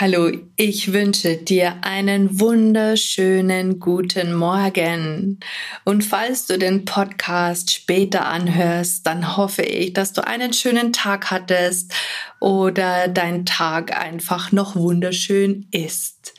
Hallo, 0.00 0.32
ich 0.56 0.92
wünsche 0.92 1.36
dir 1.36 1.76
einen 1.82 2.40
wunderschönen 2.40 3.78
guten 3.78 4.34
Morgen. 4.34 5.38
Und 5.84 6.02
falls 6.02 6.46
du 6.46 6.58
den 6.58 6.84
Podcast 6.84 7.70
später 7.70 8.26
anhörst, 8.26 9.06
dann 9.06 9.36
hoffe 9.36 9.62
ich, 9.62 9.92
dass 9.92 10.12
du 10.12 10.26
einen 10.26 10.52
schönen 10.52 10.92
Tag 10.92 11.30
hattest 11.30 11.94
oder 12.40 13.06
dein 13.06 13.46
Tag 13.46 13.96
einfach 13.96 14.50
noch 14.50 14.74
wunderschön 14.74 15.68
ist. 15.70 16.34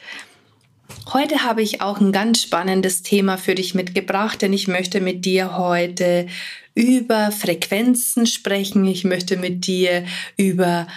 Heute 1.13 1.43
habe 1.43 1.61
ich 1.61 1.79
auch 1.79 2.01
ein 2.01 2.11
ganz 2.11 2.41
spannendes 2.41 3.03
Thema 3.03 3.37
für 3.37 3.55
dich 3.55 3.73
mitgebracht, 3.73 4.41
denn 4.41 4.51
ich 4.51 4.67
möchte 4.67 4.99
mit 4.99 5.23
dir 5.23 5.57
heute 5.57 6.27
über 6.73 7.31
Frequenzen 7.31 8.25
sprechen. 8.25 8.83
Ich 8.83 9.05
möchte 9.05 9.37
mit 9.37 9.65
dir 9.65 10.03
über 10.35 10.87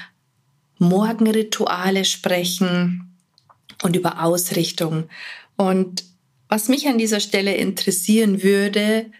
Morgenrituale 0.79 2.05
sprechen 2.05 3.17
und 3.83 3.97
über 3.97 4.23
Ausrichtung. 4.23 5.09
Und 5.57 6.05
was 6.49 6.69
mich 6.69 6.89
an 6.89 6.99
dieser 6.99 7.21
Stelle 7.21 7.55
interessieren 7.55 8.43
würde, 8.43 9.11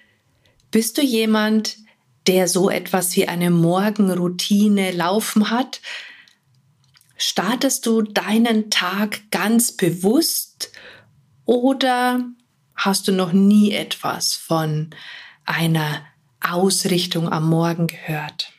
bist 0.71 0.99
du 0.99 1.03
jemand, 1.03 1.79
der 2.27 2.49
so 2.49 2.71
etwas 2.71 3.17
wie 3.17 3.29
eine 3.29 3.51
Morgenroutine 3.51 4.93
laufen 4.93 5.51
hat? 5.51 5.81
Startest 7.17 7.87
du 7.87 8.03
deinen 8.03 8.71
Tag 8.71 9.31
ganz 9.31 9.73
bewusst 9.73 10.71
oder 11.45 12.25
hast 12.77 13.09
du 13.09 13.13
noch 13.13 13.33
nie 13.33 13.73
etwas 13.73 14.35
von 14.35 14.91
einer 15.45 16.03
Ausrichtung 16.41 17.31
am 17.31 17.49
Morgen 17.49 17.89
gehört? 17.89 18.53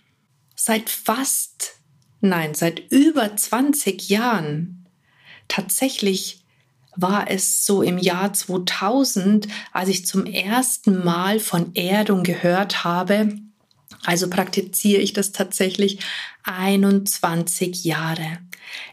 Seit 0.56 0.90
fast 0.90 1.79
Nein, 2.22 2.54
seit 2.54 2.92
über 2.92 3.36
20 3.36 4.10
Jahren. 4.10 4.86
Tatsächlich 5.48 6.44
war 6.96 7.30
es 7.30 7.66
so 7.66 7.82
im 7.82 7.98
Jahr 7.98 8.34
2000, 8.34 9.48
als 9.72 9.90
ich 9.90 10.06
zum 10.06 10.26
ersten 10.26 11.04
Mal 11.04 11.40
von 11.40 11.76
Erdung 11.76 12.24
gehört 12.24 12.84
habe. 12.84 13.38
Also 14.06 14.30
praktiziere 14.30 15.02
ich 15.02 15.14
das 15.14 15.32
tatsächlich 15.32 16.00
21 16.44 17.84
Jahre. 17.84 18.40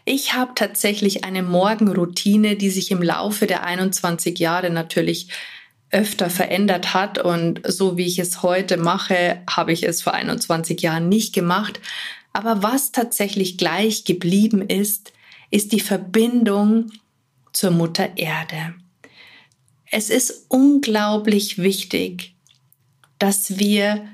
Ich 0.05 0.33
habe 0.33 0.53
tatsächlich 0.55 1.23
eine 1.23 1.43
Morgenroutine, 1.43 2.55
die 2.55 2.69
sich 2.69 2.91
im 2.91 3.01
Laufe 3.01 3.45
der 3.45 3.63
21 3.63 4.39
Jahre 4.39 4.69
natürlich 4.69 5.29
öfter 5.89 6.29
verändert 6.29 6.93
hat 6.93 7.17
und 7.19 7.61
so 7.65 7.97
wie 7.97 8.05
ich 8.05 8.19
es 8.19 8.43
heute 8.43 8.75
mache, 8.77 9.41
habe 9.49 9.71
ich 9.71 9.83
es 9.83 10.01
vor 10.01 10.13
21 10.13 10.81
Jahren 10.81 11.07
nicht 11.07 11.33
gemacht. 11.33 11.79
Aber 12.33 12.63
was 12.63 12.91
tatsächlich 12.91 13.57
gleich 13.57 14.03
geblieben 14.03 14.61
ist, 14.61 15.13
ist 15.49 15.71
die 15.71 15.79
Verbindung 15.79 16.91
zur 17.53 17.71
Mutter 17.71 18.17
Erde. 18.17 18.75
Es 19.89 20.09
ist 20.09 20.45
unglaublich 20.49 21.57
wichtig, 21.57 22.35
dass 23.19 23.57
wir 23.57 24.07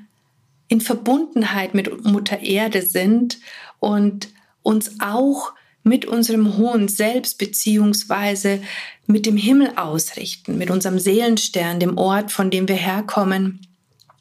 in 0.68 0.80
Verbundenheit 0.80 1.74
mit 1.74 2.04
Mutter 2.04 2.40
Erde 2.40 2.82
sind 2.82 3.38
und 3.80 4.28
uns 4.62 5.00
auch 5.00 5.52
mit 5.82 6.06
unserem 6.06 6.56
hohen 6.56 6.88
Selbst 6.88 7.38
beziehungsweise 7.38 8.62
mit 9.06 9.26
dem 9.26 9.36
Himmel 9.36 9.72
ausrichten, 9.76 10.56
mit 10.56 10.70
unserem 10.70 10.98
Seelenstern, 10.98 11.78
dem 11.78 11.98
Ort, 11.98 12.32
von 12.32 12.50
dem 12.50 12.68
wir 12.68 12.76
herkommen 12.76 13.66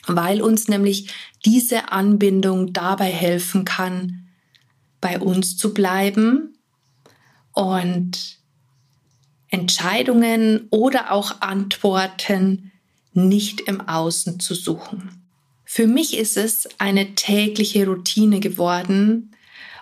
weil 0.08 0.42
uns 0.42 0.68
nämlich 0.68 1.14
diese 1.46 1.92
Anbindung 1.92 2.74
dabei 2.74 3.12
helfen 3.12 3.66
kann, 3.66 4.28
bei 5.02 5.20
uns 5.20 5.58
zu 5.58 5.74
bleiben 5.74 6.58
und 7.52 8.40
Entscheidungen 9.50 10.68
oder 10.72 11.12
auch 11.12 11.42
Antworten 11.42 12.72
nicht 13.14 13.62
im 13.62 13.82
Außen 13.82 14.40
zu 14.40 14.56
suchen. 14.56 15.22
Für 15.66 15.88
mich 15.88 16.18
ist 16.18 16.38
es 16.38 16.68
eine 16.80 17.16
tägliche 17.16 17.86
Routine 17.86 18.40
geworden 18.40 19.36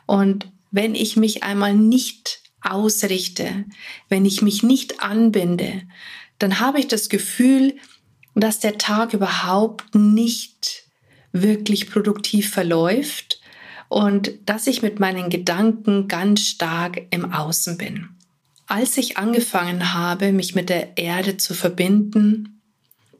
und 0.05 0.47
wenn 0.71 0.95
ich 0.95 1.17
mich 1.17 1.43
einmal 1.43 1.73
nicht 1.73 2.41
ausrichte, 2.61 3.65
wenn 4.09 4.25
ich 4.25 4.41
mich 4.41 4.63
nicht 4.63 5.01
anbinde, 5.01 5.83
dann 6.39 6.59
habe 6.59 6.79
ich 6.79 6.87
das 6.87 7.09
Gefühl, 7.09 7.75
dass 8.35 8.59
der 8.59 8.77
Tag 8.77 9.13
überhaupt 9.13 9.95
nicht 9.95 10.83
wirklich 11.31 11.89
produktiv 11.89 12.49
verläuft 12.49 13.41
und 13.89 14.31
dass 14.45 14.67
ich 14.67 14.81
mit 14.81 14.99
meinen 14.99 15.29
Gedanken 15.29 16.07
ganz 16.07 16.41
stark 16.41 17.01
im 17.09 17.31
Außen 17.31 17.77
bin. 17.77 18.09
Als 18.67 18.97
ich 18.97 19.17
angefangen 19.17 19.93
habe, 19.93 20.31
mich 20.31 20.55
mit 20.55 20.69
der 20.69 20.97
Erde 20.97 21.37
zu 21.37 21.53
verbinden, 21.53 22.61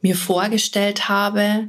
mir 0.00 0.16
vorgestellt 0.16 1.08
habe, 1.08 1.68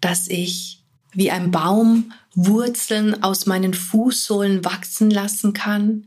dass 0.00 0.28
ich 0.28 0.82
wie 1.12 1.30
ein 1.30 1.50
Baum 1.50 2.12
Wurzeln 2.34 3.22
aus 3.22 3.46
meinen 3.46 3.74
Fußsohlen 3.74 4.64
wachsen 4.64 5.10
lassen 5.10 5.52
kann 5.52 6.04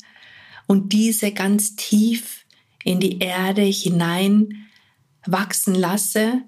und 0.67 0.93
diese 0.93 1.31
ganz 1.31 1.75
tief 1.75 2.45
in 2.83 2.99
die 2.99 3.19
Erde 3.19 3.63
hinein 3.63 4.68
wachsen 5.31 5.75
lasse, 5.75 6.41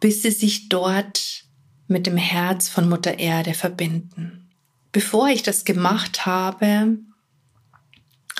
bis 0.00 0.22
sie 0.22 0.30
sich 0.30 0.68
dort 0.68 1.44
mit 1.88 2.06
dem 2.06 2.16
Herz 2.16 2.68
von 2.68 2.88
Mutter 2.88 3.18
Erde 3.18 3.54
verbinden. 3.54 4.48
Bevor 4.92 5.28
ich 5.28 5.42
das 5.42 5.64
gemacht 5.64 6.26
habe, 6.26 6.98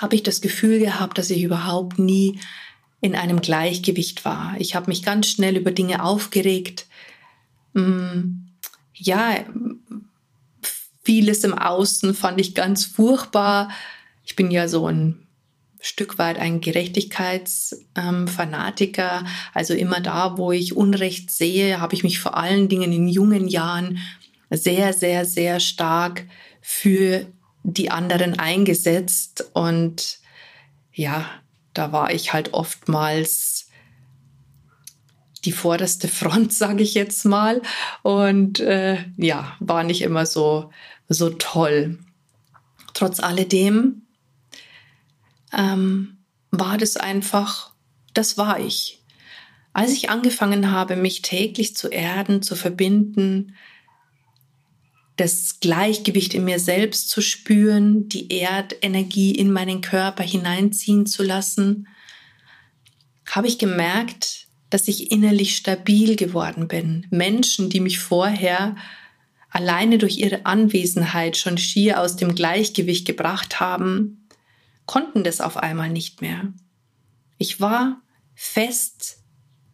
habe 0.00 0.14
ich 0.14 0.22
das 0.22 0.40
Gefühl 0.40 0.78
gehabt, 0.78 1.18
dass 1.18 1.30
ich 1.30 1.42
überhaupt 1.42 1.98
nie 1.98 2.40
in 3.00 3.14
einem 3.14 3.40
Gleichgewicht 3.40 4.24
war. 4.24 4.54
Ich 4.58 4.74
habe 4.74 4.88
mich 4.88 5.02
ganz 5.02 5.28
schnell 5.28 5.56
über 5.56 5.70
Dinge 5.70 6.02
aufgeregt. 6.02 6.86
Mm, 7.74 8.46
ja, 8.94 9.44
vieles 11.02 11.44
im 11.44 11.54
Außen 11.54 12.14
fand 12.14 12.40
ich 12.40 12.54
ganz 12.54 12.84
furchtbar. 12.84 13.70
Ich 14.24 14.34
bin 14.34 14.50
ja 14.50 14.66
so 14.66 14.88
ein 14.88 15.25
Stück 15.80 16.18
weit 16.18 16.38
ein 16.38 16.60
Gerechtigkeitsfanatiker. 16.60 19.18
Ähm, 19.20 19.26
also 19.54 19.74
immer 19.74 20.00
da, 20.00 20.38
wo 20.38 20.52
ich 20.52 20.76
Unrecht 20.76 21.30
sehe, 21.30 21.80
habe 21.80 21.94
ich 21.94 22.02
mich 22.02 22.18
vor 22.18 22.36
allen 22.36 22.68
Dingen 22.68 22.92
in 22.92 23.08
jungen 23.08 23.48
Jahren 23.48 23.98
sehr, 24.50 24.92
sehr, 24.92 25.24
sehr 25.24 25.60
stark 25.60 26.26
für 26.60 27.26
die 27.62 27.90
anderen 27.90 28.38
eingesetzt. 28.38 29.50
Und 29.52 30.18
ja, 30.92 31.28
da 31.74 31.92
war 31.92 32.12
ich 32.12 32.32
halt 32.32 32.54
oftmals 32.54 33.68
die 35.44 35.52
vorderste 35.52 36.08
Front, 36.08 36.52
sage 36.52 36.82
ich 36.82 36.94
jetzt 36.94 37.24
mal. 37.24 37.62
Und 38.02 38.60
äh, 38.60 38.98
ja, 39.16 39.56
war 39.60 39.84
nicht 39.84 40.02
immer 40.02 40.26
so, 40.26 40.70
so 41.08 41.30
toll. 41.30 41.98
Trotz 42.94 43.20
alledem 43.20 44.05
ähm, 45.52 46.18
war 46.50 46.78
das 46.78 46.96
einfach, 46.96 47.72
das 48.14 48.38
war 48.38 48.60
ich. 48.60 49.00
Als 49.72 49.92
ich 49.92 50.08
angefangen 50.08 50.70
habe, 50.70 50.96
mich 50.96 51.22
täglich 51.22 51.76
zu 51.76 51.88
erden, 51.88 52.42
zu 52.42 52.56
verbinden, 52.56 53.54
das 55.16 55.60
Gleichgewicht 55.60 56.34
in 56.34 56.44
mir 56.44 56.58
selbst 56.58 57.10
zu 57.10 57.20
spüren, 57.20 58.08
die 58.08 58.30
Erdenergie 58.30 59.32
in 59.32 59.50
meinen 59.50 59.80
Körper 59.80 60.22
hineinziehen 60.22 61.06
zu 61.06 61.22
lassen, 61.22 61.88
habe 63.30 63.48
ich 63.48 63.58
gemerkt, 63.58 64.46
dass 64.70 64.88
ich 64.88 65.10
innerlich 65.10 65.56
stabil 65.56 66.16
geworden 66.16 66.68
bin. 66.68 67.06
Menschen, 67.10 67.70
die 67.70 67.80
mich 67.80 67.98
vorher 67.98 68.76
alleine 69.50 69.98
durch 69.98 70.18
ihre 70.18 70.44
Anwesenheit 70.44 71.36
schon 71.36 71.56
schier 71.56 72.00
aus 72.00 72.16
dem 72.16 72.34
Gleichgewicht 72.34 73.06
gebracht 73.06 73.58
haben, 73.58 74.25
konnten 74.86 75.24
das 75.24 75.40
auf 75.40 75.56
einmal 75.56 75.90
nicht 75.90 76.20
mehr. 76.20 76.52
Ich 77.38 77.60
war 77.60 78.00
fest 78.34 79.18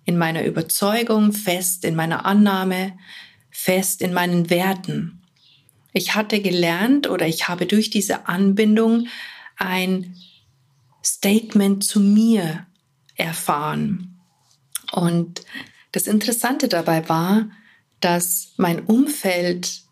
in 0.05 0.19
meiner 0.19 0.44
Überzeugung, 0.44 1.32
fest 1.32 1.85
in 1.85 1.94
meiner 1.94 2.25
Annahme, 2.25 2.99
fest 3.50 4.03
in 4.03 4.12
meinen 4.12 4.50
Werten. 4.50 5.23
Ich 5.93 6.14
hatte 6.14 6.41
gelernt 6.41 7.09
oder 7.09 7.26
ich 7.26 7.49
habe 7.49 7.67
durch 7.67 7.91
diese 7.91 8.26
Anbindung 8.26 9.09
ein 9.56 10.17
Statement 11.05 11.85
zu 11.85 12.00
mir 12.00 12.67
erfahren. 13.15 14.20
Und 14.91 15.43
das 15.93 16.06
Interessante 16.06 16.69
dabei 16.69 17.08
war, 17.08 17.50
dass 18.00 18.55
mein 18.56 18.85
Umfeld 18.87 19.82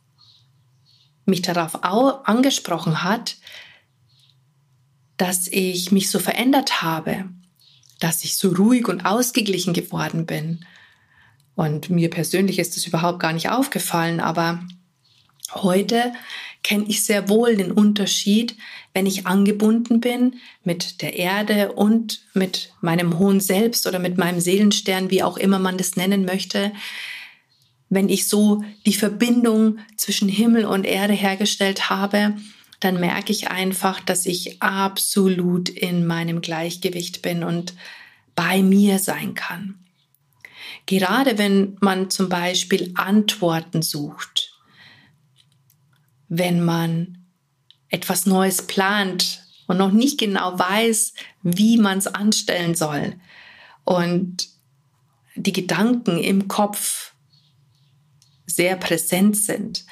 mich 1.27 1.43
darauf 1.43 1.85
angesprochen 1.85 3.05
hat, 3.05 3.37
dass 5.21 5.49
ich 5.49 5.93
mich 5.93 6.09
so 6.09 6.19
verändert 6.19 6.81
habe, 6.81 7.27
dass 7.99 8.25
ich 8.25 8.39
so 8.39 8.49
ruhig 8.53 8.89
und 8.89 9.05
ausgeglichen 9.05 9.75
geworden 9.75 10.25
bin. 10.25 10.65
Und 11.55 11.91
mir 11.91 12.09
persönlich 12.09 12.59
ist 12.59 12.77
das 12.77 12.87
überhaupt 12.87 13.21
gar 13.21 13.35
nicht 13.35 13.51
aufgefallen, 13.51 14.21
aber 14.21 14.65
heute 15.53 16.15
kenne 16.63 16.87
ich 16.89 17.03
sehr 17.03 17.29
wohl 17.29 17.55
den 17.55 17.71
Unterschied, 17.71 18.57
wenn 18.95 19.05
ich 19.05 19.27
angebunden 19.27 20.01
bin 20.01 20.37
mit 20.65 21.03
der 21.03 21.17
Erde 21.17 21.73
und 21.73 22.23
mit 22.33 22.73
meinem 22.81 23.19
hohen 23.19 23.41
Selbst 23.41 23.87
oder 23.87 23.99
mit 23.99 24.17
meinem 24.17 24.41
Seelenstern, 24.41 25.11
wie 25.11 25.23
auch 25.23 25.37
immer 25.37 25.59
man 25.59 25.77
das 25.77 25.97
nennen 25.97 26.25
möchte, 26.25 26.73
wenn 27.91 28.09
ich 28.09 28.27
so 28.27 28.65
die 28.87 28.95
Verbindung 28.95 29.81
zwischen 29.97 30.31
Himmel 30.31 30.65
und 30.65 30.85
Erde 30.85 31.13
hergestellt 31.13 31.91
habe, 31.91 32.37
dann 32.81 32.99
merke 32.99 33.31
ich 33.31 33.51
einfach, 33.51 34.01
dass 34.01 34.27
ich 34.27 34.63
absolut 34.63 35.69
in 35.69 36.07
meinem 36.07 36.41
Gleichgewicht 36.41 37.23
bin 37.23 37.45
und 37.45 37.75
bei 38.35 38.63
mir 38.63 38.99
sein 38.99 39.35
kann. 39.35 39.79
Gerade 40.87 41.37
wenn 41.37 41.77
man 41.81 42.11
zum 42.11 42.29
Beispiel 42.29 42.93
Antworten 42.95 43.83
sucht, 43.83 44.55
wenn 46.29 46.65
man 46.65 47.19
etwas 47.91 48.25
Neues 48.25 48.67
plant 48.67 49.45
und 49.67 49.77
noch 49.77 49.93
nicht 49.93 50.19
genau 50.19 50.59
weiß, 50.59 51.15
wie 51.43 51.77
man 51.77 51.99
es 51.99 52.07
anstellen 52.07 52.75
soll 52.75 53.15
und 53.85 54.49
die 55.35 55.53
Gedanken 55.53 56.19
im 56.19 56.49
Kopf 56.49 57.15
sehr 58.47 58.77
präsent 58.77 59.37
sind, 59.37 59.85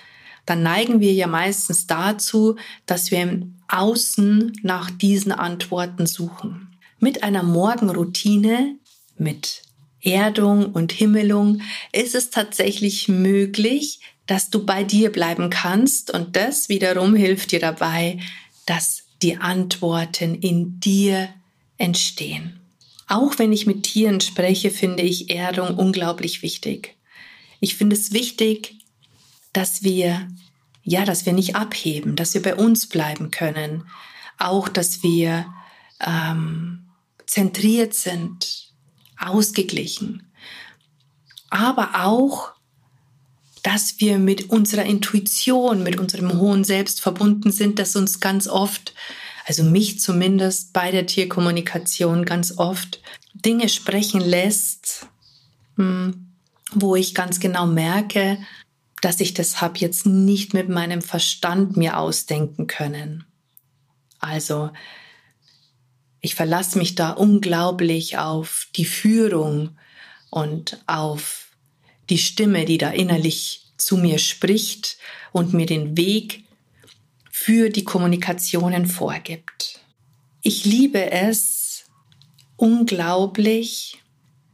dann 0.48 0.62
neigen 0.62 1.00
wir 1.00 1.12
ja 1.12 1.26
meistens 1.26 1.86
dazu, 1.86 2.56
dass 2.86 3.10
wir 3.10 3.20
im 3.20 3.56
Außen 3.68 4.52
nach 4.62 4.90
diesen 4.90 5.30
Antworten 5.30 6.06
suchen. 6.06 6.74
Mit 6.98 7.22
einer 7.22 7.42
Morgenroutine, 7.42 8.76
mit 9.18 9.60
Erdung 10.02 10.72
und 10.72 10.92
Himmelung 10.92 11.60
ist 11.92 12.14
es 12.14 12.30
tatsächlich 12.30 13.08
möglich, 13.08 14.00
dass 14.26 14.48
du 14.48 14.64
bei 14.64 14.84
dir 14.84 15.12
bleiben 15.12 15.50
kannst 15.50 16.14
und 16.14 16.34
das 16.34 16.70
wiederum 16.70 17.14
hilft 17.14 17.52
dir 17.52 17.60
dabei, 17.60 18.18
dass 18.64 19.02
die 19.20 19.36
Antworten 19.36 20.34
in 20.34 20.80
dir 20.80 21.28
entstehen. 21.76 22.58
Auch 23.06 23.38
wenn 23.38 23.52
ich 23.52 23.66
mit 23.66 23.82
Tieren 23.82 24.22
spreche, 24.22 24.70
finde 24.70 25.02
ich 25.02 25.28
Erdung 25.28 25.76
unglaublich 25.76 26.42
wichtig. 26.42 26.96
Ich 27.60 27.76
finde 27.76 27.96
es 27.96 28.12
wichtig, 28.12 28.77
dass 29.58 29.82
wir, 29.82 30.28
ja, 30.84 31.04
dass 31.04 31.26
wir 31.26 31.32
nicht 31.32 31.56
abheben, 31.56 32.14
dass 32.14 32.32
wir 32.32 32.42
bei 32.42 32.54
uns 32.54 32.86
bleiben 32.86 33.32
können. 33.32 33.88
Auch, 34.38 34.68
dass 34.68 35.02
wir 35.02 35.52
ähm, 35.98 36.86
zentriert 37.26 37.92
sind, 37.92 38.70
ausgeglichen. 39.18 40.30
Aber 41.50 42.04
auch, 42.04 42.52
dass 43.64 43.98
wir 43.98 44.20
mit 44.20 44.50
unserer 44.50 44.84
Intuition, 44.84 45.82
mit 45.82 45.98
unserem 45.98 46.38
hohen 46.38 46.62
Selbst 46.62 47.00
verbunden 47.00 47.50
sind, 47.50 47.80
das 47.80 47.96
uns 47.96 48.20
ganz 48.20 48.46
oft, 48.46 48.94
also 49.44 49.64
mich 49.64 49.98
zumindest 49.98 50.72
bei 50.72 50.92
der 50.92 51.06
Tierkommunikation 51.06 52.24
ganz 52.24 52.58
oft 52.58 53.02
Dinge 53.34 53.68
sprechen 53.68 54.20
lässt, 54.20 55.08
hm, 55.74 56.28
wo 56.70 56.94
ich 56.94 57.12
ganz 57.12 57.40
genau 57.40 57.66
merke, 57.66 58.38
dass 59.00 59.20
ich 59.20 59.34
das 59.34 59.60
habe 59.60 59.78
jetzt 59.78 60.06
nicht 60.06 60.54
mit 60.54 60.68
meinem 60.68 61.02
Verstand 61.02 61.76
mir 61.76 61.98
ausdenken 61.98 62.66
können. 62.66 63.24
Also 64.18 64.70
ich 66.20 66.34
verlasse 66.34 66.78
mich 66.78 66.94
da 66.94 67.10
unglaublich 67.10 68.18
auf 68.18 68.66
die 68.76 68.84
Führung 68.84 69.78
und 70.30 70.82
auf 70.86 71.48
die 72.10 72.18
Stimme, 72.18 72.64
die 72.64 72.78
da 72.78 72.90
innerlich 72.90 73.72
zu 73.76 73.96
mir 73.96 74.18
spricht 74.18 74.98
und 75.32 75.52
mir 75.52 75.66
den 75.66 75.96
Weg 75.96 76.44
für 77.30 77.70
die 77.70 77.84
Kommunikationen 77.84 78.86
vorgibt. 78.86 79.80
Ich 80.42 80.64
liebe 80.64 81.10
es 81.10 81.84
unglaublich, 82.56 83.98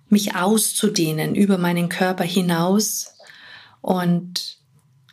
mich 0.08 0.35
auszudehnen 0.35 1.35
über 1.35 1.56
meinen 1.56 1.88
Körper 1.88 2.25
hinaus 2.25 3.14
und 3.85 4.57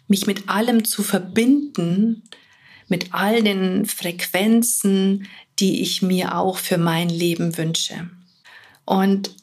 mich 0.08 0.28
mit 0.28 0.48
allem 0.48 0.86
zu 0.86 1.04
verbinden, 1.04 2.24
mit 2.88 3.14
all 3.14 3.44
den 3.44 3.86
Frequenzen, 3.86 5.28
die 5.60 5.82
ich 5.82 6.02
mir 6.02 6.38
auch 6.38 6.58
für 6.58 6.78
mein 6.78 7.10
Leben 7.10 7.58
wünsche. 7.58 8.10
Und 8.86 9.36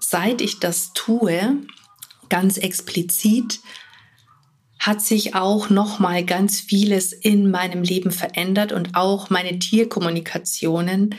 seit 0.00 0.40
ich 0.40 0.58
das 0.58 0.94
tue, 0.94 1.58
ganz 2.30 2.56
explizit, 2.56 3.60
hat 4.78 5.02
sich 5.02 5.34
auch 5.34 5.68
noch 5.68 5.98
mal 5.98 6.24
ganz 6.24 6.58
vieles 6.58 7.12
in 7.12 7.50
meinem 7.50 7.82
Leben 7.82 8.10
verändert 8.10 8.72
und 8.72 8.94
auch 8.94 9.28
meine 9.28 9.58
Tierkommunikationen 9.58 11.14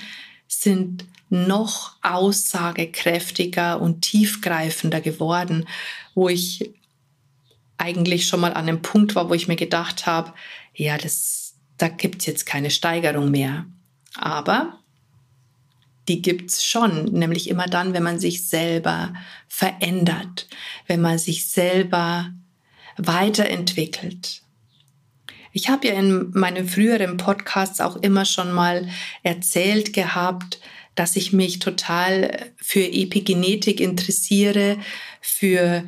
sind 0.48 1.06
noch 1.30 1.98
aussagekräftiger 2.02 3.80
und 3.80 4.02
tiefgreifender 4.02 5.02
geworden, 5.02 5.68
wo 6.16 6.30
ich 6.30 6.74
eigentlich 7.78 8.28
schon 8.28 8.40
mal 8.40 8.54
an 8.54 8.68
einem 8.68 8.82
Punkt 8.82 9.16
war, 9.16 9.30
wo 9.30 9.34
ich 9.34 9.48
mir 9.48 9.56
gedacht 9.56 10.06
habe, 10.06 10.34
ja, 10.74 10.98
das, 10.98 11.56
da 11.78 11.88
gibt's 11.88 12.26
jetzt 12.26 12.46
keine 12.46 12.70
Steigerung 12.70 13.32
mehr. 13.32 13.66
Aber 14.16 14.80
die 16.08 16.22
gibt's 16.22 16.66
schon, 16.66 17.06
nämlich 17.06 17.50
immer 17.50 17.66
dann, 17.66 17.94
wenn 17.94 18.04
man 18.04 18.20
sich 18.20 18.48
selber 18.48 19.14
verändert, 19.48 20.48
wenn 20.88 21.02
man 21.02 21.18
sich 21.18 21.48
selber 21.48 22.32
weiterentwickelt. 22.98 24.42
Ich 25.52 25.70
habe 25.70 25.88
ja 25.88 25.94
in 25.94 26.32
meinen 26.34 26.68
früheren 26.68 27.18
Podcasts 27.18 27.80
auch 27.80 27.98
immer 27.98 28.26
schon 28.26 28.52
mal 28.52 28.90
erzählt 29.22 29.94
gehabt, 29.94 30.60
dass 30.96 31.16
ich 31.16 31.32
mich 31.32 31.60
total 31.60 32.52
für 32.58 32.84
Epigenetik 32.84 33.80
interessiere, 33.80 34.78
für 35.22 35.84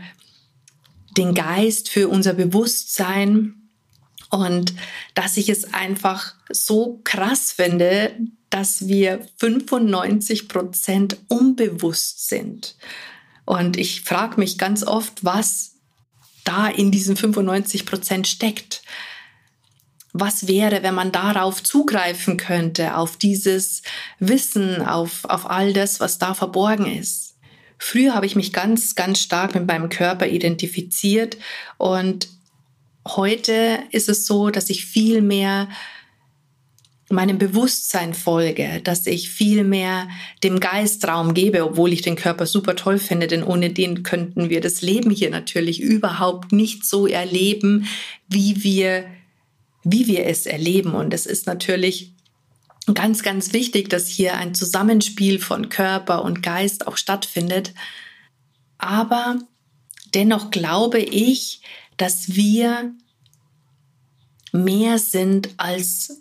den 1.17 1.34
Geist, 1.34 1.89
für 1.89 2.07
unser 2.07 2.34
Bewusstsein 2.34 3.65
und 4.29 4.74
dass 5.13 5.38
ich 5.38 5.50
es 5.50 5.74
einfach 5.74 6.36
so 6.50 7.00
krass 7.03 7.51
finde, 7.51 8.15
dass 8.50 8.88
wir 8.88 9.27
95 9.38 10.48
Prozent 10.48 11.17
unbewusst 11.27 12.27
sind. 12.27 12.75
Und 13.45 13.77
ich 13.77 14.01
frage 14.01 14.39
mich 14.39 14.57
ganz 14.57 14.84
oft, 14.84 15.24
was 15.24 15.75
da 16.43 16.67
in 16.67 16.91
diesen 16.91 17.15
95 17.15 17.86
Prozent 17.86 18.27
steckt. 18.27 18.84
Was 20.13 20.48
wäre, 20.48 20.84
wenn 20.84 20.95
man 20.95 21.12
darauf 21.12 21.62
zugreifen 21.62 22.38
könnte, 22.38 22.98
auf 22.98 23.17
dieses 23.17 23.81
Wissen, 24.19 24.81
auf, 24.81 25.25
auf 25.25 25.50
all 25.50 25.74
das, 25.74 26.00
was 26.00 26.17
da 26.17 26.34
verborgen 26.34 26.86
ist? 26.86 27.25
Früher 27.77 28.13
habe 28.13 28.25
ich 28.25 28.36
mich 28.36 28.53
ganz, 28.53 28.96
ganz 28.96 29.20
stark 29.20 29.55
mit 29.55 29.67
meinem 29.67 29.89
Körper 29.89 30.27
identifiziert 30.27 31.38
und 31.77 32.29
heute 33.08 33.79
ist 33.91 34.10
es 34.10 34.25
so, 34.25 34.50
dass 34.50 34.70
ich 34.70 34.86
viel 34.86 35.22
mehr 35.22 35.67
meinem 37.10 37.38
Bewusstsein 37.38 38.13
folge, 38.13 38.82
dass 38.84 39.05
ich 39.05 39.29
viel 39.29 39.63
mehr 39.63 40.08
dem 40.44 40.60
Geist 40.60 41.08
Raum 41.08 41.34
gebe, 41.34 41.63
obwohl 41.63 41.94
ich 41.94 42.01
den 42.01 42.15
Körper 42.15 42.48
super 42.48 42.75
toll 42.75 42.98
finde, 42.98 43.27
denn 43.27 43.44
ohne 43.44 43.70
den 43.70 44.03
könnten 44.03 44.50
wir 44.50 44.60
das 44.60 44.82
Leben 44.82 45.12
hier 45.12 45.29
natürlich 45.29 45.79
überhaupt 45.82 46.51
nicht 46.51 46.84
so 46.86 47.05
erleben, 47.05 47.88
wie 48.27 48.63
wir, 48.63 49.05
wie 49.84 50.08
wir 50.08 50.25
es 50.25 50.48
erleben. 50.48 50.96
Und 50.96 51.13
es 51.13 51.27
ist 51.27 51.46
natürlich 51.46 52.13
ganz, 52.94 53.24
ganz 53.24 53.54
wichtig, 53.54 53.89
dass 53.89 54.08
hier 54.08 54.36
ein 54.36 54.54
Zusammenspiel 54.54 55.39
von 55.39 55.70
Körper 55.70 56.24
und 56.24 56.44
Geist 56.44 56.88
auch 56.88 56.98
stattfindet. 56.98 57.74
Aber 58.77 59.39
dennoch 60.13 60.51
glaube 60.51 61.00
ich, 61.00 61.62
dass 61.98 62.36
wir 62.36 62.94
mehr 64.51 65.00
sind 65.00 65.50
als 65.58 66.20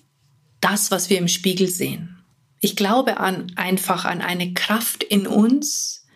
das, 0.60 0.90
was 0.90 1.10
wir 1.10 1.18
im 1.18 1.28
Spiegel 1.28 1.68
sehen. 1.68 2.24
Ich 2.60 2.76
glaube 2.76 3.18
an, 3.18 3.52
einfach 3.56 4.06
an 4.06 4.22
eine 4.22 4.54
Kraft 4.54 5.04
in 5.04 5.26
uns, 5.26 6.06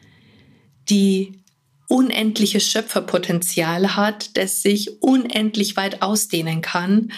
die 0.89 1.43
unendliches 1.89 2.67
Schöpferpotenzial 2.67 3.97
hat, 3.97 4.37
das 4.37 4.63
sich 4.63 5.03
unendlich 5.03 5.77
weit 5.77 6.01
ausdehnen 6.03 6.63
kann 6.63 7.13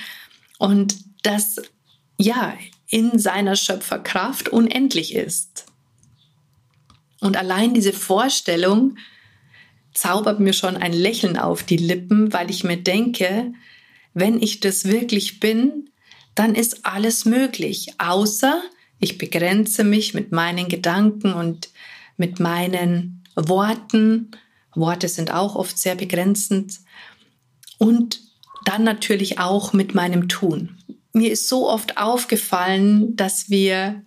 und 0.59 0.97
das 1.23 1.57
ja 2.19 2.55
in 2.91 3.19
seiner 3.19 3.57
Schöpferkraft 3.57 4.49
unendlich 4.49 5.15
ist. 5.15 5.67
Und 7.21 7.37
allein 7.37 7.73
diese 7.73 7.93
Vorstellung 7.93 8.97
zaubert 9.95 10.41
mir 10.41 10.53
schon 10.53 10.77
ein 10.77 10.93
Lächeln 10.93 11.37
auf 11.39 11.63
die 11.63 11.77
Lippen, 11.77 12.33
weil 12.33 12.51
ich 12.51 12.65
mir 12.65 12.77
denke, 12.77 13.53
wenn 14.13 14.43
ich 14.43 14.61
das 14.61 14.85
wirklich 14.85 15.41
bin, 15.41 15.91
dann 16.35 16.55
ist 16.55 16.85
alles 16.85 17.25
möglich, 17.25 17.95
außer 17.99 18.63
ich 18.99 19.19
begrenze 19.19 19.85
mich 19.85 20.15
mit 20.15 20.33
meinen 20.33 20.69
Gedanken 20.69 21.33
und 21.33 21.71
mit 22.17 22.41
meinen 22.41 23.25
Worten. 23.35 24.31
Worte 24.75 25.09
sind 25.09 25.33
auch 25.33 25.55
oft 25.55 25.79
sehr 25.79 25.95
begrenzend. 25.95 26.81
Und 27.79 28.21
dann 28.65 28.85
natürlich 28.85 29.39
auch 29.39 29.73
mit 29.73 29.95
meinem 29.95 30.29
Tun. 30.29 30.77
Mir 31.13 31.33
ist 31.33 31.49
so 31.49 31.69
oft 31.69 31.97
aufgefallen, 31.97 33.17
dass 33.17 33.51
wir 33.51 34.03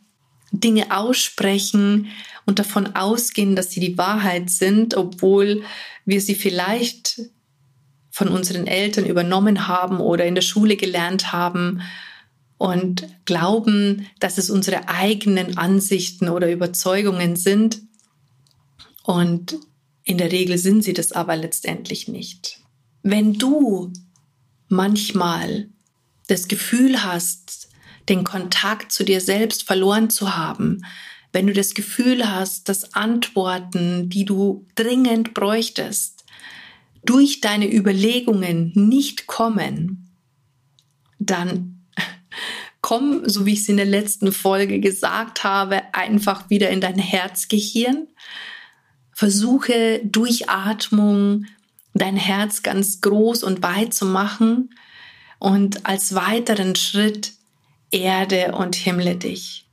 Dinge 0.52 0.96
aussprechen 0.96 2.08
und 2.46 2.60
davon 2.60 2.96
ausgehen, 2.96 3.56
dass 3.56 3.72
sie 3.72 3.80
die 3.80 3.98
Wahrheit 3.98 4.50
sind, 4.50 4.96
obwohl 4.96 5.64
wir 6.06 6.22
sie 6.22 6.36
vielleicht 6.36 7.22
von 8.12 8.28
unseren 8.28 8.68
Eltern 8.68 9.06
übernommen 9.06 9.68
haben 9.68 10.00
oder 10.00 10.26
in 10.26 10.36
der 10.36 10.44
Schule 10.44 10.78
gelernt 10.78 11.34
haben 11.34 11.82
und 12.58 13.08
glauben, 13.26 14.08
dass 14.20 14.38
es 14.38 14.50
unsere 14.50 14.88
eigenen 14.88 15.58
Ansichten 15.58 16.30
oder 16.30 16.52
Überzeugungen 16.52 17.36
sind. 17.36 17.82
Und 19.04 19.58
in 20.04 20.18
der 20.18 20.32
Regel 20.32 20.58
sind 20.58 20.84
sie 20.84 20.94
das 20.94 21.12
aber 21.12 21.36
letztendlich 21.36 22.08
nicht. 22.08 22.60
Wenn 23.02 23.34
du 23.34 23.92
manchmal 24.70 25.70
das 26.28 26.48
Gefühl 26.48 27.04
hast, 27.04 27.70
den 28.10 28.24
Kontakt 28.24 28.92
zu 28.92 29.04
dir 29.04 29.22
selbst 29.22 29.64
verloren 29.64 30.10
zu 30.10 30.36
haben, 30.36 30.86
wenn 31.32 31.48
du 31.48 31.54
das 31.54 31.74
Gefühl 31.74 32.30
hast, 32.30 32.70
dass 32.70 32.94
Antworten, 32.94 34.10
die 34.10 34.26
du 34.26 34.68
dringend 34.76 35.34
bräuchtest, 35.34 36.26
durch 37.06 37.42
deine 37.42 37.72
Überlegungen 37.74 38.72
nicht 38.76 39.28
kommen, 39.28 40.10
dann 41.20 41.86
komm, 42.82 43.28
so 43.28 43.46
wie 43.46 43.54
ich 43.54 43.62
es 43.62 43.70
in 43.70 43.78
der 43.78 43.86
letzten 43.86 44.32
Folge 44.32 44.80
gesagt 44.80 45.44
habe, 45.44 45.82
einfach 45.94 46.50
wieder 46.50 46.70
in 46.70 46.82
dein 46.82 47.00
Herzgehirn. 47.00 48.08
Versuche 49.12 50.02
durch 50.04 50.50
Atmung 50.50 51.46
dein 51.94 52.16
Herz 52.16 52.64
ganz 52.64 53.02
groß 53.02 53.44
und 53.44 53.62
weit 53.62 53.94
zu 53.94 54.06
machen 54.06 54.70
und 55.44 55.86
als 55.86 56.16
weiteren 56.16 56.74
Schritt 56.78 57.34
Erde 57.92 58.54
und 58.54 58.78
himmle 58.78 59.18
dich. 59.18 59.66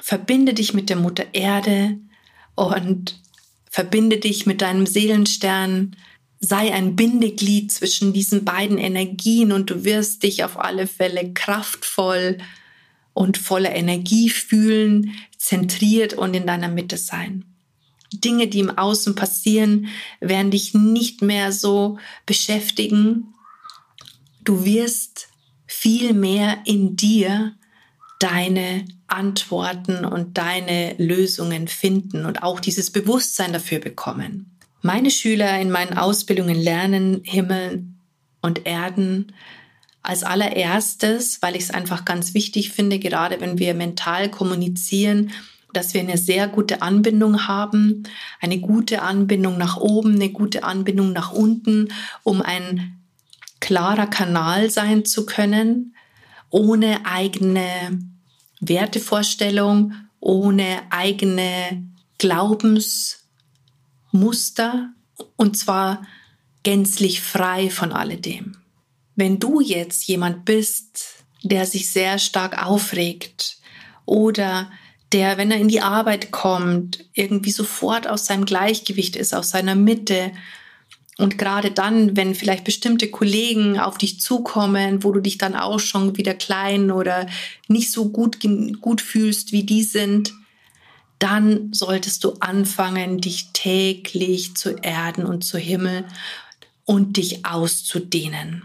Verbinde 0.00 0.54
dich 0.54 0.72
mit 0.72 0.88
der 0.88 0.96
Mutter 0.96 1.26
Erde 1.34 1.98
und 2.54 3.20
verbinde 3.70 4.16
dich 4.16 4.46
mit 4.46 4.62
deinem 4.62 4.86
Seelenstern. 4.86 5.96
Sei 6.40 6.72
ein 6.72 6.96
Bindeglied 6.96 7.70
zwischen 7.70 8.14
diesen 8.14 8.46
beiden 8.46 8.78
Energien 8.78 9.52
und 9.52 9.68
du 9.68 9.84
wirst 9.84 10.22
dich 10.22 10.44
auf 10.44 10.58
alle 10.58 10.86
Fälle 10.86 11.34
kraftvoll 11.34 12.38
und 13.12 13.36
voller 13.36 13.74
Energie 13.74 14.30
fühlen, 14.30 15.14
zentriert 15.36 16.14
und 16.14 16.32
in 16.32 16.46
deiner 16.46 16.68
Mitte 16.68 16.96
sein. 16.96 17.44
Dinge, 18.14 18.48
die 18.48 18.60
im 18.60 18.78
Außen 18.78 19.14
passieren, 19.14 19.88
werden 20.20 20.50
dich 20.50 20.72
nicht 20.72 21.20
mehr 21.20 21.52
so 21.52 21.98
beschäftigen. 22.24 23.34
Du 24.50 24.64
wirst 24.64 25.28
viel 25.68 26.12
mehr 26.12 26.58
in 26.64 26.96
dir 26.96 27.52
deine 28.18 28.84
Antworten 29.06 30.04
und 30.04 30.38
deine 30.38 30.96
Lösungen 30.98 31.68
finden 31.68 32.26
und 32.26 32.42
auch 32.42 32.58
dieses 32.58 32.90
Bewusstsein 32.90 33.52
dafür 33.52 33.78
bekommen. 33.78 34.58
Meine 34.82 35.12
Schüler 35.12 35.60
in 35.60 35.70
meinen 35.70 35.96
Ausbildungen 35.96 36.60
lernen 36.60 37.20
Himmel 37.22 37.84
und 38.42 38.66
Erden 38.66 39.34
als 40.02 40.24
allererstes, 40.24 41.40
weil 41.42 41.54
ich 41.54 41.62
es 41.62 41.70
einfach 41.70 42.04
ganz 42.04 42.34
wichtig 42.34 42.72
finde, 42.72 42.98
gerade 42.98 43.40
wenn 43.40 43.60
wir 43.60 43.72
mental 43.74 44.32
kommunizieren, 44.32 45.30
dass 45.72 45.94
wir 45.94 46.00
eine 46.00 46.18
sehr 46.18 46.48
gute 46.48 46.82
Anbindung 46.82 47.46
haben, 47.46 48.02
eine 48.40 48.58
gute 48.58 49.02
Anbindung 49.02 49.58
nach 49.58 49.76
oben, 49.76 50.16
eine 50.16 50.30
gute 50.30 50.64
Anbindung 50.64 51.12
nach 51.12 51.30
unten, 51.30 51.90
um 52.24 52.42
ein 52.42 52.99
klarer 53.60 54.06
Kanal 54.06 54.70
sein 54.70 55.04
zu 55.04 55.26
können, 55.26 55.94
ohne 56.50 57.04
eigene 57.04 57.98
Wertevorstellung, 58.60 59.94
ohne 60.18 60.82
eigene 60.90 61.84
Glaubensmuster 62.18 64.90
und 65.36 65.56
zwar 65.56 66.02
gänzlich 66.62 67.20
frei 67.20 67.70
von 67.70 67.92
alledem. 67.92 68.56
Wenn 69.16 69.38
du 69.38 69.60
jetzt 69.60 70.06
jemand 70.06 70.44
bist, 70.44 71.24
der 71.42 71.66
sich 71.66 71.90
sehr 71.90 72.18
stark 72.18 72.66
aufregt 72.66 73.58
oder 74.04 74.70
der, 75.12 75.38
wenn 75.38 75.50
er 75.50 75.58
in 75.58 75.68
die 75.68 75.80
Arbeit 75.80 76.30
kommt, 76.30 77.04
irgendwie 77.14 77.50
sofort 77.50 78.06
aus 78.06 78.26
seinem 78.26 78.44
Gleichgewicht 78.44 79.16
ist, 79.16 79.34
aus 79.34 79.50
seiner 79.50 79.74
Mitte. 79.74 80.32
Und 81.20 81.38
gerade 81.38 81.70
dann, 81.70 82.16
wenn 82.16 82.34
vielleicht 82.34 82.64
bestimmte 82.64 83.10
Kollegen 83.10 83.78
auf 83.78 83.98
dich 83.98 84.20
zukommen, 84.20 85.04
wo 85.04 85.12
du 85.12 85.20
dich 85.20 85.38
dann 85.38 85.54
auch 85.54 85.78
schon 85.78 86.16
wieder 86.16 86.34
klein 86.34 86.90
oder 86.90 87.26
nicht 87.68 87.92
so 87.92 88.08
gut, 88.08 88.38
gut 88.80 89.00
fühlst, 89.00 89.52
wie 89.52 89.64
die 89.64 89.82
sind, 89.82 90.32
dann 91.18 91.72
solltest 91.72 92.24
du 92.24 92.32
anfangen, 92.40 93.20
dich 93.20 93.50
täglich 93.52 94.54
zu 94.56 94.76
erden 94.76 95.26
und 95.26 95.44
zu 95.44 95.58
Himmel 95.58 96.06
und 96.84 97.18
dich 97.18 97.44
auszudehnen. 97.44 98.62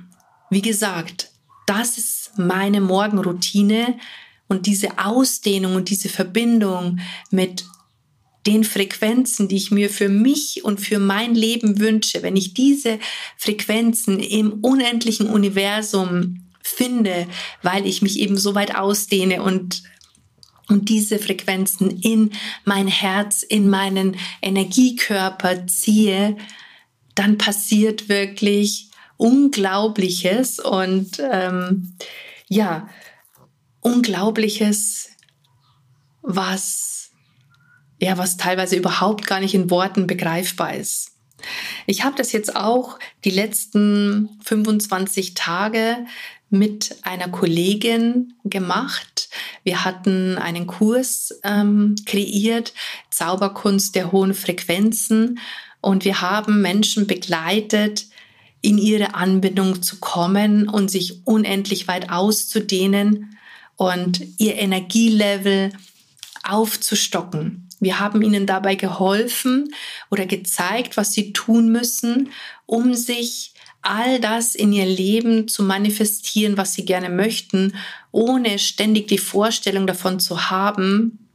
Wie 0.49 0.61
gesagt, 0.61 1.31
das 1.65 1.97
ist 1.97 2.31
meine 2.37 2.79
Morgenroutine, 2.79 3.95
und 4.47 4.65
diese 4.65 4.99
Ausdehnung 4.99 5.75
und 5.75 5.89
diese 5.89 6.09
Verbindung 6.09 6.99
mit 7.31 7.65
den 8.47 8.63
Frequenzen, 8.63 9.47
die 9.47 9.55
ich 9.55 9.71
mir 9.71 9.89
für 9.89 10.09
mich 10.09 10.63
und 10.63 10.79
für 10.79 10.99
mein 10.99 11.35
Leben 11.35 11.79
wünsche, 11.79 12.21
wenn 12.23 12.35
ich 12.35 12.53
diese 12.53 12.99
Frequenzen 13.37 14.19
im 14.19 14.53
unendlichen 14.61 15.27
Universum 15.27 16.45
finde, 16.61 17.27
weil 17.61 17.85
ich 17.85 18.01
mich 18.01 18.19
eben 18.19 18.37
so 18.37 18.55
weit 18.55 18.75
ausdehne 18.75 19.41
und 19.41 19.83
und 20.67 20.89
diese 20.89 21.19
Frequenzen 21.19 21.91
in 22.01 22.31
mein 22.63 22.87
Herz, 22.87 23.43
in 23.43 23.69
meinen 23.69 24.17
Energiekörper 24.41 25.67
ziehe, 25.67 26.37
dann 27.13 27.37
passiert 27.37 28.09
wirklich 28.09 28.89
Unglaubliches 29.17 30.59
und 30.59 31.21
ähm, 31.31 31.93
ja, 32.47 32.89
Unglaubliches, 33.81 35.09
was, 36.21 37.04
ja, 37.99 38.17
was 38.17 38.37
teilweise 38.37 38.75
überhaupt 38.75 39.25
gar 39.25 39.39
nicht 39.39 39.53
in 39.53 39.69
Worten 39.69 40.07
begreifbar 40.07 40.75
ist. 40.75 41.11
Ich 41.85 42.03
habe 42.03 42.15
das 42.17 42.31
jetzt 42.31 42.55
auch 42.55 42.97
die 43.23 43.29
letzten 43.29 44.29
25 44.43 45.33
Tage 45.33 45.97
mit 46.49 46.97
einer 47.03 47.27
Kollegin 47.29 48.33
gemacht. 48.43 49.29
Wir 49.63 49.83
hatten 49.83 50.37
einen 50.37 50.67
Kurs 50.67 51.39
ähm, 51.43 51.95
kreiert, 52.05 52.73
Zauberkunst 53.09 53.95
der 53.95 54.11
hohen 54.11 54.33
Frequenzen. 54.33 55.39
Und 55.81 56.05
wir 56.05 56.21
haben 56.21 56.61
Menschen 56.61 57.07
begleitet, 57.07 58.07
in 58.61 58.79
ihre 58.79 59.13
Anbindung 59.13 59.83
zu 59.83 59.97
kommen 59.99 60.67
und 60.67 60.89
sich 60.89 61.25
unendlich 61.25 61.87
weit 61.87 62.09
auszudehnen 62.09 63.37
und 63.75 64.21
ihr 64.39 64.55
Energielevel 64.55 65.71
aufzustocken. 66.43 67.64
Wir 67.79 67.99
haben 67.99 68.21
ihnen 68.21 68.45
dabei 68.45 68.75
geholfen 68.75 69.73
oder 70.09 70.25
gezeigt, 70.25 70.97
was 70.97 71.13
sie 71.13 71.33
tun 71.33 71.69
müssen, 71.71 72.29
um 72.65 72.93
sich 72.93 73.53
all 73.81 74.19
das 74.19 74.55
in 74.55 74.73
ihr 74.73 74.85
Leben 74.85 75.47
zu 75.47 75.61
manifestieren, 75.63 76.57
was 76.57 76.73
sie 76.73 76.85
gerne 76.85 77.09
möchten, 77.09 77.75
ohne 78.11 78.57
ständig 78.57 79.07
die 79.07 79.19
Vorstellung 79.19 79.85
davon 79.85 80.19
zu 80.19 80.49
haben, 80.49 81.29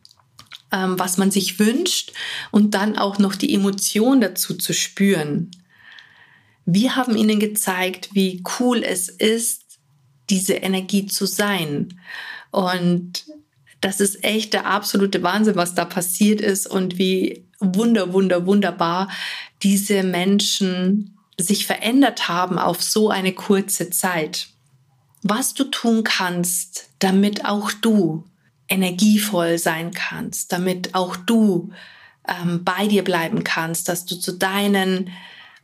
ähm, 0.73 0.99
was 0.99 1.17
man 1.17 1.31
sich 1.31 1.59
wünscht 1.59 2.13
und 2.51 2.75
dann 2.75 2.99
auch 2.99 3.19
noch 3.19 3.37
die 3.37 3.55
Emotion 3.55 4.21
dazu 4.21 4.55
zu 4.55 4.73
spüren. 4.73 5.51
Wir 6.67 6.97
haben 6.97 7.17
ihnen 7.17 7.39
gezeigt, 7.39 8.11
wie 8.13 8.43
cool 8.59 8.83
es 8.83 9.09
ist, 9.09 9.63
diese 10.29 10.55
Energie 10.55 11.07
zu 11.07 11.27
sein. 11.27 12.01
Und 12.51 13.25
das 13.81 14.01
ist 14.01 14.25
echt 14.25 14.53
der 14.53 14.67
absolute 14.67 15.23
Wahnsinn, 15.23 15.57
was 15.57 15.75
da 15.75 15.85
passiert 15.85 16.41
ist 16.41 16.67
und 16.67 16.99
wie 16.99 17.45
wunder, 17.59 18.13
wunder, 18.13 18.47
wunderbar 18.47 19.09
diese 19.63 20.03
Menschen 20.03 21.19
sich 21.39 21.67
verändert 21.67 22.29
haben 22.29 22.59
auf 22.59 22.83
so 22.83 23.11
eine 23.11 23.33
kurze 23.33 23.91
Zeit. 23.91 24.49
Was 25.23 25.55
du 25.55 25.65
tun 25.65 26.05
kannst, 26.05 26.89
damit 26.99 27.45
auch 27.45 27.73
du 27.73 28.25
energievoll 28.69 29.59
sein 29.59 29.91
kannst, 29.93 30.53
damit 30.53 30.95
auch 30.95 31.17
du 31.17 31.73
ähm, 32.29 32.65
bei 32.65 32.87
dir 32.87 33.05
bleiben 33.05 33.45
kannst, 33.45 33.89
dass 33.89 34.07
du 34.07 34.17
zu 34.17 34.33
deinen 34.33 35.11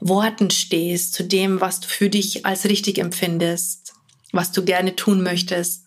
Worten 0.01 0.51
stehst, 0.51 1.15
zu 1.15 1.25
dem, 1.25 1.61
was 1.61 1.81
du 1.81 1.89
für 1.89 2.11
dich 2.11 2.45
als 2.45 2.65
richtig 2.65 2.99
empfindest, 2.99 3.95
was 4.33 4.53
du 4.53 4.65
gerne 4.65 4.97
tun 4.97 5.23
möchtest, 5.23 5.86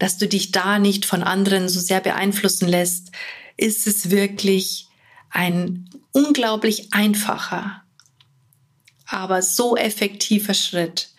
dass 0.00 0.16
du 0.16 0.26
dich 0.26 0.50
da 0.50 0.80
nicht 0.80 1.04
von 1.04 1.22
anderen 1.22 1.68
so 1.68 1.78
sehr 1.78 2.00
beeinflussen 2.00 2.66
lässt, 2.66 3.12
ist 3.56 3.86
es 3.86 4.10
wirklich 4.10 4.88
ein 5.28 5.88
unglaublich 6.12 6.92
einfacher, 6.92 7.82
aber 9.06 9.42
so 9.42 9.76
effektiver 9.76 10.54
Schritt, 10.54 11.10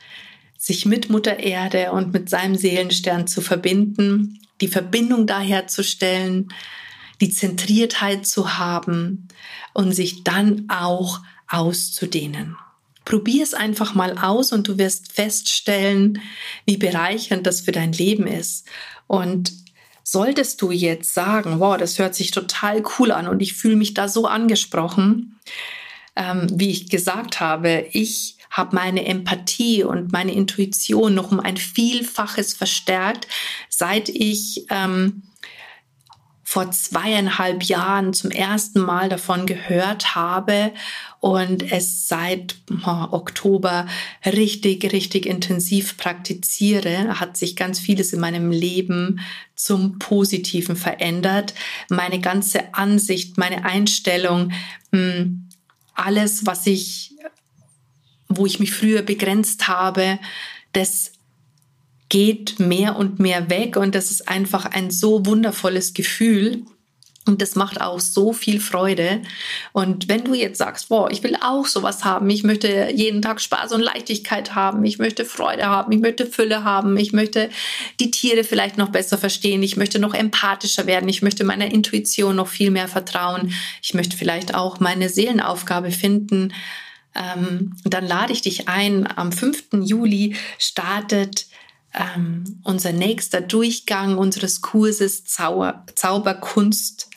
sich 0.57 0.85
mit 0.85 1.09
Mutter 1.09 1.39
Erde 1.39 1.91
und 1.91 2.11
mit 2.11 2.29
seinem 2.29 2.55
Seelenstern 2.55 3.27
zu 3.27 3.41
verbinden, 3.41 4.39
die 4.61 4.67
Verbindung 4.67 5.27
daherzustellen, 5.27 6.51
die 7.21 7.29
Zentriertheit 7.29 8.25
zu 8.25 8.57
haben 8.57 9.27
und 9.73 9.93
sich 9.93 10.23
dann 10.23 10.65
auch 10.69 11.21
auszudehnen. 11.47 12.57
Probier 13.05 13.43
es 13.43 13.53
einfach 13.53 13.95
mal 13.95 14.17
aus 14.17 14.51
und 14.51 14.67
du 14.67 14.77
wirst 14.77 15.11
feststellen, 15.11 16.21
wie 16.65 16.77
bereichernd 16.77 17.47
das 17.47 17.61
für 17.61 17.71
dein 17.71 17.93
Leben 17.93 18.27
ist. 18.27 18.67
Und 19.07 19.51
solltest 20.03 20.61
du 20.61 20.71
jetzt 20.71 21.13
sagen, 21.13 21.59
wow, 21.59 21.77
das 21.77 21.97
hört 21.99 22.15
sich 22.15 22.31
total 22.31 22.83
cool 22.99 23.11
an 23.11 23.27
und 23.27 23.41
ich 23.41 23.53
fühle 23.53 23.75
mich 23.75 23.93
da 23.93 24.07
so 24.07 24.25
angesprochen, 24.25 25.39
ähm, 26.15 26.47
wie 26.53 26.69
ich 26.69 26.89
gesagt 26.89 27.39
habe, 27.39 27.87
ich 27.91 28.37
habe 28.49 28.75
meine 28.75 29.05
Empathie 29.05 29.83
und 29.83 30.11
meine 30.11 30.33
Intuition 30.33 31.15
noch 31.15 31.31
um 31.31 31.39
ein 31.39 31.57
Vielfaches 31.57 32.53
verstärkt, 32.53 33.27
seit 33.69 34.09
ich 34.09 34.65
ähm, 34.69 35.23
vor 36.51 36.69
zweieinhalb 36.69 37.63
Jahren 37.63 38.13
zum 38.13 38.29
ersten 38.29 38.81
Mal 38.81 39.07
davon 39.07 39.45
gehört 39.45 40.15
habe 40.15 40.73
und 41.21 41.71
es 41.71 42.09
seit 42.09 42.57
Oktober 42.83 43.87
richtig, 44.25 44.91
richtig 44.91 45.27
intensiv 45.27 45.95
praktiziere, 45.95 47.21
hat 47.21 47.37
sich 47.37 47.55
ganz 47.55 47.79
vieles 47.79 48.11
in 48.11 48.19
meinem 48.19 48.51
Leben 48.51 49.21
zum 49.55 49.97
Positiven 49.97 50.75
verändert. 50.75 51.53
Meine 51.87 52.19
ganze 52.19 52.73
Ansicht, 52.73 53.37
meine 53.37 53.63
Einstellung, 53.63 54.51
hm, 54.91 55.47
alles, 55.93 56.45
was 56.45 56.67
ich, 56.67 57.15
wo 58.27 58.45
ich 58.45 58.59
mich 58.59 58.73
früher 58.73 59.03
begrenzt 59.03 59.69
habe, 59.69 60.19
das 60.73 61.13
geht 62.11 62.59
mehr 62.59 62.97
und 62.97 63.19
mehr 63.19 63.49
weg 63.49 63.77
und 63.77 63.95
das 63.95 64.11
ist 64.11 64.27
einfach 64.27 64.65
ein 64.65 64.91
so 64.91 65.25
wundervolles 65.25 65.93
Gefühl. 65.93 66.65
Und 67.27 67.41
das 67.41 67.55
macht 67.55 67.79
auch 67.79 67.99
so 67.99 68.33
viel 68.33 68.59
Freude. 68.59 69.21
Und 69.73 70.09
wenn 70.09 70.23
du 70.23 70.33
jetzt 70.33 70.57
sagst, 70.57 70.89
boah, 70.89 71.11
ich 71.11 71.21
will 71.21 71.37
auch 71.39 71.67
sowas 71.67 72.03
haben, 72.03 72.27
ich 72.31 72.43
möchte 72.43 72.89
jeden 72.93 73.21
Tag 73.21 73.39
Spaß 73.39 73.73
und 73.73 73.81
Leichtigkeit 73.81 74.55
haben, 74.55 74.83
ich 74.83 74.97
möchte 74.97 75.23
Freude 75.23 75.67
haben, 75.67 75.91
ich 75.91 75.99
möchte 75.99 76.25
Fülle 76.25 76.63
haben, 76.63 76.97
ich 76.97 77.13
möchte 77.13 77.49
die 77.99 78.09
Tiere 78.09 78.43
vielleicht 78.43 78.79
noch 78.79 78.89
besser 78.89 79.19
verstehen, 79.19 79.61
ich 79.61 79.77
möchte 79.77 79.99
noch 79.99 80.15
empathischer 80.15 80.87
werden, 80.87 81.07
ich 81.07 81.21
möchte 81.21 81.43
meiner 81.43 81.71
Intuition 81.71 82.35
noch 82.35 82.47
viel 82.47 82.71
mehr 82.71 82.87
vertrauen, 82.87 83.53
ich 83.83 83.93
möchte 83.93 84.17
vielleicht 84.17 84.55
auch 84.55 84.79
meine 84.79 85.07
Seelenaufgabe 85.07 85.91
finden, 85.91 86.51
ähm, 87.13 87.75
dann 87.83 88.07
lade 88.07 88.33
ich 88.33 88.41
dich 88.41 88.67
ein. 88.67 89.07
Am 89.15 89.31
5. 89.31 89.65
Juli 89.83 90.35
startet 90.57 91.45
ähm, 91.93 92.61
unser 92.63 92.91
nächster 92.91 93.41
Durchgang 93.41 94.17
unseres 94.17 94.61
Kurses 94.61 95.25
Zauber, 95.25 95.85
Zauberkunst 95.95 97.09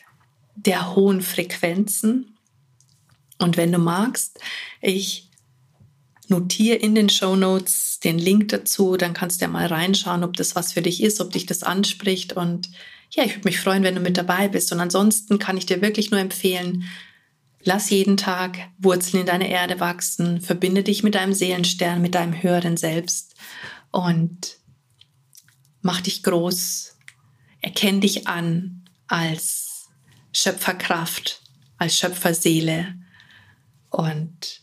der 0.55 0.95
hohen 0.95 1.21
Frequenzen. 1.21 2.37
Und 3.37 3.57
wenn 3.57 3.71
du 3.71 3.77
magst, 3.77 4.39
ich 4.81 5.29
notiere 6.27 6.77
in 6.77 6.95
den 6.95 7.09
Show 7.09 7.35
Notes 7.35 7.99
den 8.03 8.17
Link 8.17 8.49
dazu, 8.49 8.97
dann 8.97 9.13
kannst 9.13 9.41
du 9.41 9.45
ja 9.45 9.51
mal 9.51 9.67
reinschauen, 9.67 10.23
ob 10.23 10.35
das 10.35 10.55
was 10.55 10.73
für 10.73 10.81
dich 10.81 11.03
ist, 11.03 11.21
ob 11.21 11.31
dich 11.31 11.45
das 11.45 11.63
anspricht. 11.63 12.33
Und 12.33 12.69
ja, 13.11 13.23
ich 13.23 13.35
würde 13.35 13.47
mich 13.47 13.59
freuen, 13.59 13.83
wenn 13.83 13.95
du 13.95 14.01
mit 14.01 14.17
dabei 14.17 14.47
bist. 14.47 14.71
Und 14.71 14.79
ansonsten 14.79 15.39
kann 15.39 15.57
ich 15.57 15.65
dir 15.65 15.81
wirklich 15.81 16.11
nur 16.11 16.19
empfehlen, 16.19 16.85
lass 17.63 17.89
jeden 17.89 18.17
Tag 18.17 18.57
Wurzeln 18.77 19.21
in 19.21 19.27
deine 19.27 19.49
Erde 19.49 19.79
wachsen, 19.79 20.41
verbinde 20.41 20.83
dich 20.83 21.03
mit 21.03 21.15
deinem 21.15 21.33
Seelenstern, 21.33 22.01
mit 22.01 22.15
deinem 22.15 22.41
höheren 22.41 22.77
Selbst 22.77 23.35
und 23.91 24.57
mach 25.85 26.01
dich 26.01 26.23
groß, 26.23 26.97
erkenn 27.61 28.01
dich 28.01 28.27
an 28.27 28.81
als 29.05 29.87
Schöpferkraft, 30.33 31.43
als 31.77 31.99
Schöpferseele. 31.99 32.95
Und 33.91 34.61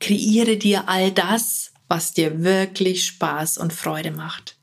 kreiere 0.00 0.56
dir 0.56 0.88
all 0.88 1.12
das, 1.12 1.72
was 1.86 2.12
dir 2.12 2.42
wirklich 2.42 3.06
Spaß 3.06 3.58
und 3.58 3.72
Freude 3.72 4.10
macht. 4.10 4.56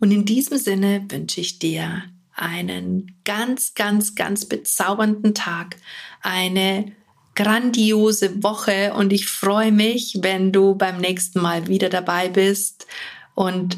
Und 0.00 0.10
in 0.10 0.24
diesem 0.24 0.56
Sinne 0.56 1.04
wünsche 1.10 1.42
ich 1.42 1.58
dir 1.58 2.04
einen 2.34 3.14
ganz, 3.24 3.74
ganz, 3.74 4.14
ganz 4.14 4.46
bezaubernden 4.46 5.34
Tag, 5.34 5.76
eine 6.22 6.92
grandiose 7.34 8.42
Woche 8.42 8.94
und 8.94 9.12
ich 9.12 9.26
freue 9.26 9.70
mich, 9.70 10.16
wenn 10.22 10.50
du 10.50 10.74
beim 10.76 10.96
nächsten 10.96 11.42
Mal 11.42 11.66
wieder 11.66 11.90
dabei 11.90 12.30
bist. 12.30 12.86
Und 13.34 13.76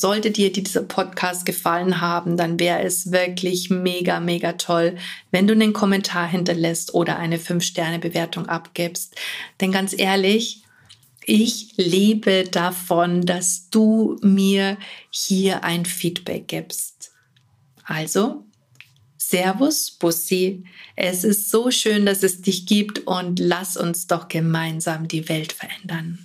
sollte 0.00 0.30
dir 0.30 0.52
dieser 0.52 0.82
Podcast 0.82 1.46
gefallen 1.46 2.00
haben, 2.00 2.36
dann 2.36 2.60
wäre 2.60 2.82
es 2.82 3.12
wirklich 3.12 3.70
mega, 3.70 4.20
mega 4.20 4.52
toll, 4.52 4.96
wenn 5.30 5.46
du 5.46 5.54
einen 5.54 5.72
Kommentar 5.72 6.28
hinterlässt 6.28 6.94
oder 6.94 7.18
eine 7.18 7.38
5-Sterne-Bewertung 7.38 8.46
abgibst. 8.46 9.16
Denn 9.60 9.72
ganz 9.72 9.94
ehrlich, 9.96 10.62
ich 11.24 11.74
lebe 11.76 12.44
davon, 12.44 13.22
dass 13.22 13.68
du 13.70 14.16
mir 14.22 14.76
hier 15.10 15.64
ein 15.64 15.84
Feedback 15.84 16.46
gibst. 16.46 17.10
Also, 17.84 18.44
Servus, 19.18 19.90
Bussi. 19.90 20.64
Es 20.94 21.24
ist 21.24 21.50
so 21.50 21.72
schön, 21.72 22.06
dass 22.06 22.22
es 22.22 22.42
dich 22.42 22.66
gibt 22.66 23.00
und 23.06 23.40
lass 23.40 23.76
uns 23.76 24.06
doch 24.06 24.28
gemeinsam 24.28 25.08
die 25.08 25.28
Welt 25.28 25.52
verändern. 25.52 26.24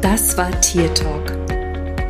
Das 0.00 0.36
war 0.36 0.60
Tier 0.60 0.94
Talk 0.94 1.57